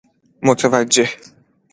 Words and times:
متوجه 0.41 1.07